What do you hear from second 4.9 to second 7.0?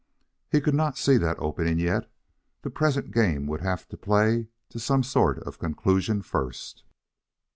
sort of a conclusion first.